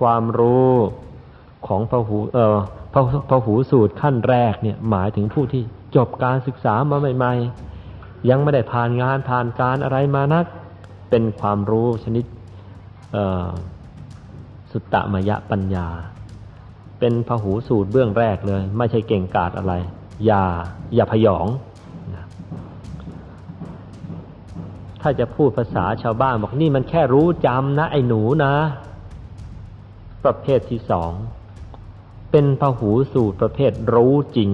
[0.00, 0.72] ความรู้
[1.66, 2.58] ของพหูเอ่อ
[2.92, 2.94] พ
[3.30, 5.62] พหูสูตรขั้นแรกเนี่ยหมายถึงผู้ที่
[5.96, 10.46] จบการศึกษามาใหม่ๆ ยังไม่ได้ผ่านงานผ่านการอะไรมานัก
[11.10, 12.24] เป็นความรู้ชนิด
[14.70, 15.88] สุตตมยปัญญา
[16.98, 19.72] เป็นพหูสูตรเบื้องแรกเลย ไม่ใช่เก่งกาจอะไร
[20.26, 20.44] อย่า
[20.94, 21.46] อย่าพยอง
[22.14, 22.24] นะ
[25.00, 28.54] ถ้าจะพูดภาษาชาวบ้านบอกนี่มันแค่รู้จำนะ ไอ้หนูนะ
[30.24, 31.12] ประเภทที่สอง
[32.30, 34.50] เป็นพหูสูตรประเภทรู้จริง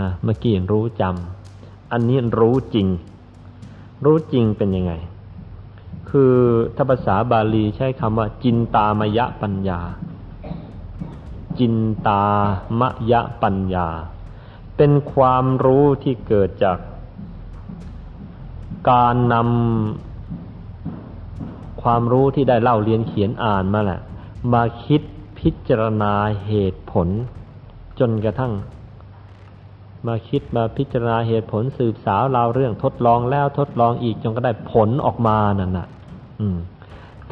[0.00, 2.86] นะเมื่อกี้รู้จำอันนี้รู้จริง
[4.04, 4.92] รู้จริงเป็นยังไง
[6.10, 6.34] คือ
[6.76, 9.80] ถ้าภาษาบาลีใช้คำว่า จินตามยะปัญญา
[11.58, 11.74] จิน
[12.08, 12.24] ตา
[12.80, 13.88] มยะปัญญา
[14.76, 16.78] เป็นความรู้ที่เกิดจาก
[18.90, 24.00] การนำความรู้ที่ได้เล่าเรียนเขียนอ่านมาแหละ
[24.52, 25.02] มาคิด
[25.38, 26.12] พิจารณา
[26.46, 27.08] เหตุผล
[27.98, 28.52] จนกระทั่ง
[30.06, 35.88] มาคิดมาพิจารณาเหตุผลสืบสาวราวเรื่องทดลองแล้วทดลองอีกจนก็ได้ผลออกมานั่นน่ะ
[36.40, 36.58] อืม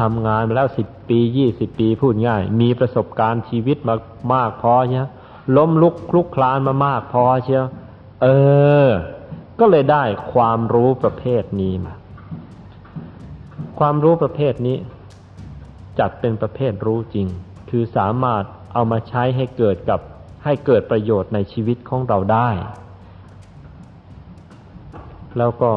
[0.00, 3.94] ทำงานมาแล้วสิบปียี่สิบปีพูดง่าย มีประสบการณ์ชีวิตมา
[4.34, 5.08] มากพอเนี่ย
[5.56, 7.66] ล้มลุกคลุกคลานมามากพอเชียว
[8.22, 8.26] เอ
[8.86, 8.88] อ
[9.60, 11.94] ก็เลยได้ความรู้ประเภทนี้มา
[13.78, 14.76] ความรู้ประเภทนี้
[15.98, 17.26] จัดเป็นประเภทรู้จริง
[17.70, 20.00] คือสามารถเอามาใช้ให้เกิดกับ
[20.44, 22.48] ให้เกิดประโยชน์ในชีวิตของเราได้
[25.38, 25.72] แล้วก็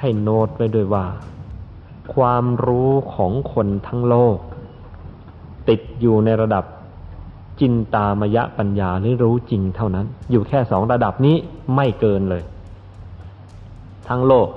[0.00, 1.06] ให้โน้ตไว้ด้วยว่า
[2.14, 4.36] ความรู้ของคนทั้งโลก
[5.68, 6.64] ติดอยู่ในระดับ
[7.60, 11.36] จินตามยปัญญาหรือรู้จริงเท่านั้น อยู่แค่สองระดับนี้
[11.74, 12.42] ไม่เกินเลย
[14.08, 14.48] ทั้งโลก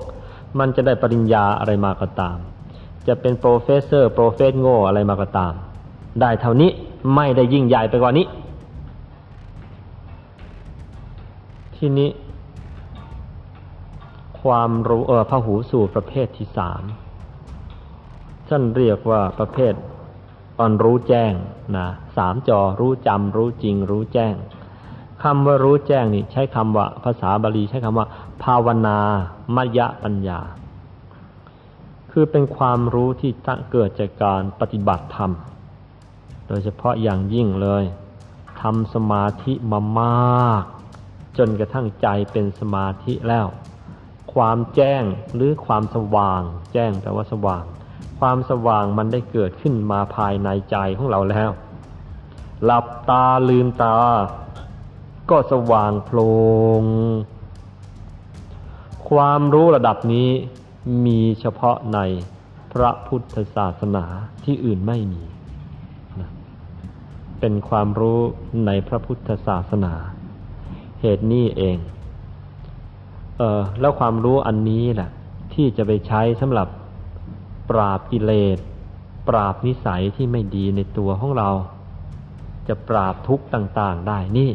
[0.58, 2.36] มันจะได้ปริญญาอะไรมาก็ตาม
[3.08, 5.52] จะเป็น professor profess โง่อะไรมาก็ตาม
[6.20, 6.70] ได้เท่านี้
[7.14, 8.26] ไม่ได้ยิ่งใหญ่ไปกว่านี้
[11.76, 12.10] ที่นี้
[14.42, 16.82] ความรู้เออพหูสูตประเภทที่สาม
[18.48, 19.74] ท่านเรียกว่าประเภท
[20.58, 21.32] อ่อนรู้แจ้ง
[21.76, 21.86] นะ
[22.16, 24.34] สามจอรู้จำรู้จริง รู้แจ้ง
[25.22, 28.06] คำว่ารู้แจ้งนี่ใช้คำว่า ภาษาบาลีใช้คำว่า
[28.42, 28.98] ภาวนา
[29.56, 30.40] มยปัญญา
[32.12, 35.32] คือเป็นความรู้ที่ตั้งเกิดจากการปฏิบัติธรรม
[36.48, 37.84] โดยเฉพาะอย่างยิ่งเลย
[38.60, 40.64] ทำสมาธิมามาก
[41.38, 43.46] จนกระทั่งใจเป็นสมาธิแล้ว
[44.34, 45.02] ความแจ้ง
[45.34, 47.64] หรือความสว่าง แจ้งแต่ว่าสว่าง
[48.18, 51.50] ความสว่างมันได้เกิดขึ้นมาภายในใจของเราแล้ว
[52.64, 53.96] หลับตาลืมตา
[55.30, 56.18] ก็สว่างโพล
[56.80, 56.82] ง
[59.08, 60.30] ความรู้ระดับนี้
[61.06, 62.00] มีเฉพาะใน
[62.72, 64.04] พระพุทธศาสนา
[64.44, 65.22] ที่อื่นไม่มี
[67.40, 68.20] เป็นความรู้
[68.66, 69.94] ในพระพุทธศาสนา
[71.00, 71.78] เหตุนี้เอง
[73.38, 75.10] เออแล้วความรู้อันนี้แหละ
[75.54, 76.68] ที่จะไปใช้สำหรับ
[77.70, 78.58] ปราบกิเลส
[79.28, 81.50] ปราบนิสัยที่ไม่ดีในตัวของเรา
[82.68, 84.50] จะปราบทุกข์ต่าง ๆ ได้นี่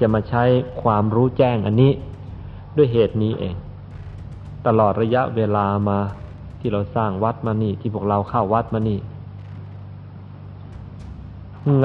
[0.00, 0.44] จะมาใช้
[0.82, 1.92] ความรู้แจ้งอันนี้
[2.76, 3.54] ด้วยเหตุนี้เอง
[4.66, 5.98] ตลอดระยะเวลามา
[6.60, 8.98] ที่เราสร้างวัดมานี่ ที่พวกเราเข้าวัดมานี่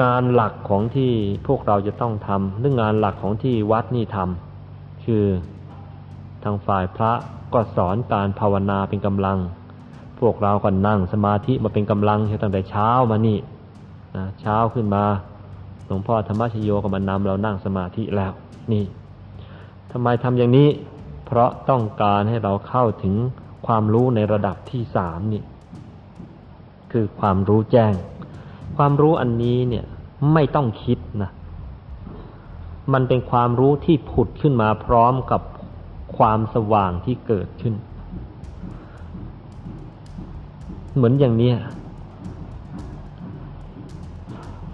[0.02, 1.12] งานหลักของที่
[1.46, 5.24] พวกเราจะต้องทำหรืองานหลักของที่วัดนี่ทำคือ
[6.42, 7.12] ทางฝ่ายพระ
[7.54, 9.38] ก็สอนการภาวนาเป็นกำลัง
[10.20, 13.38] พวกเราก็นั่งสมาธิมาเป็นกำลังตั้งแต่เช้ามานี่
[14.16, 15.04] นะเช้าขึ้นมา
[15.86, 18.32] หลวงพ่อธรรมชโยก็มานำเรานั่งสมาธิแล้ว
[18.72, 18.84] นี่
[19.90, 20.68] ทำไมทำอย่างนี้
[21.26, 23.14] เพราะต้องการให้เราเข้าถึง
[23.66, 25.42] ความรู้ในระดับที่สามนี่
[26.92, 27.94] คือความรู้แจ้ง
[28.76, 29.84] ความรู้อันนี้เนี่ย
[30.32, 31.30] ไม่ต้องคิดนะ
[32.92, 35.42] มันเป็นความรู้ที่ผุดขึ้นมาพร้อมกับ
[36.16, 37.74] ความสว่างที่เกิดขึ้น
[40.94, 41.52] เหมือนอย่างนี้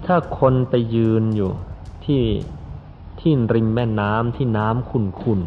[0.06, 1.50] ถ้าคนไปยืนอยู่
[2.04, 2.22] ที่
[3.20, 5.40] ที่ริมแม่น้ำที่น้ำขุ่นขุน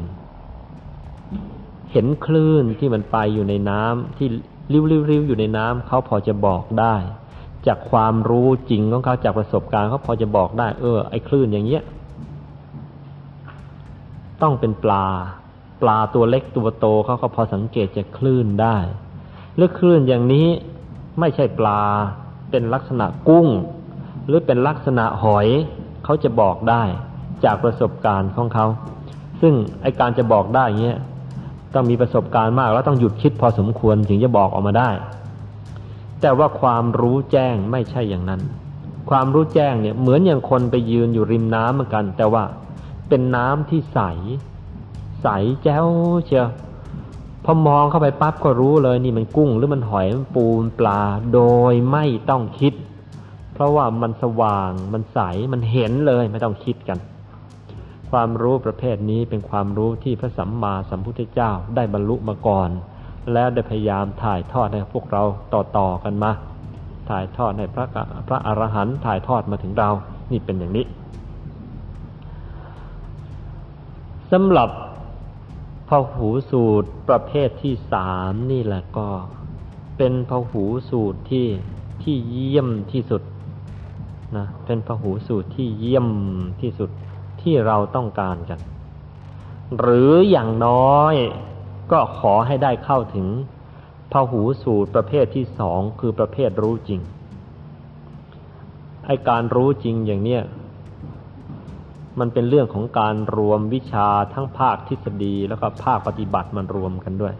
[1.95, 4.27] เห็นคลื่นที่มันไปอยู่ในน้ำที่
[4.71, 6.95] ริ้วๆอยู่ในน้ำเขาพอจะบอกได้
[7.67, 11.83] จากความรู้จริงของเขาจากประสบการณ์เขาพอจะบอกได้ เออ ไอ้คลื่นอย่างเงี้ย
[14.41, 15.05] ต้องเป็นปลา
[15.81, 18.77] ปลาตัวเล็กตัวโตเขาก็พอสังเกตจากคลื่นได้
[19.55, 20.47] หรือคลื่นอย่างนี้
[21.19, 21.81] ไม่ใช่ปลา
[22.51, 23.47] เป็นลักษณะกุ้ง
[24.27, 25.47] หรือเป็นลักษณะหอย
[26.03, 26.83] เขาจะบอกได้
[27.45, 28.65] จากประสบการณ์ของเขา
[29.41, 30.99] ซึ่งไอการจะบอกได้เงี้ย
[31.75, 34.89] ต้องมีประสบการณ์มากแล้วต้องหยุดคิดพอสมควรถึงจะบอกออกมาได้
[36.21, 38.41] แต่ว่าความรู้แจ้งไม่ใช่อย่างนั้น
[39.09, 42.43] ความรู้แจ้งเนี่ยเหมือนอย่างคนไปยืนอยู่ริมน้ำเหมือนกัน แต่ว่า
[43.09, 43.99] เป็นน้ำที่ใส
[45.21, 45.27] ใส
[45.63, 45.85] แจ้ว
[46.25, 46.47] เชียว
[47.45, 51.01] พอมองเข้าไปปั๊บก็รู้เลยนี่มันกุ้งหรือมันหอยมันปูมันปลา
[51.33, 52.73] โดยไม่ต้องคิด
[53.53, 55.19] เพราะว่ามันสว่างมันใส
[55.53, 56.97] มันเห็นเลยไม่ต้องคิดกัน
[58.19, 62.69] ความรู้ประเภทนี้เป็นความรู้ที่พระสัมมาสัมพุทธเจ้าได้บรรลุมาก่อน
[63.33, 65.23] แล้วได้พยายามถ่ายทอดให้พวกเรา
[65.53, 66.31] ต่อๆกันมา
[67.09, 67.85] ถ่ายทอดให้พระ
[68.27, 69.89] พระอรหันต์ถ่ายทอดมาถึงเรา
[70.31, 70.85] นี่เป็นอย่างนี้
[74.31, 74.69] สำหรับ
[75.89, 79.07] พหูสูตรประเภทที่สามนี่แหละก็
[79.97, 81.47] เป็นพหูสูตรที่
[82.03, 83.21] ที่เยี่ยมที่สุด
[84.37, 86.07] นะเป็นพหูสูตรที่เยี่ยม
[86.63, 86.91] ที่สุด
[87.45, 88.59] ที่เราต้องการกัน
[89.79, 91.15] หรืออย่างน้อย
[91.91, 93.27] ก็ขอให้ได้เข้าถึง
[94.11, 97.01] พหูสูตรประเภทที่สองคือประเภทรู้จริง
[99.05, 100.41] ไอการรู้จริงอย่างเนี้ย
[102.19, 107.33] มันเป็นเรื่องของการรวมวิชาทั้งภาคทฤษฎีแล้วก็ภาคปฏิบัติมันรวมกันด้วย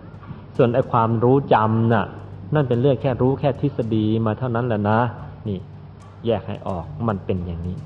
[0.58, 2.06] ส่วนไอความรู้จำน่ะ
[2.54, 5.00] นั่นเป็นเรื่องแค่รู้แค่ทฤษฎีมาเท่านั้นแหละนะ
[5.48, 5.60] นี่
[6.26, 7.78] แยกให้ออกมันเป็นอย่างนี้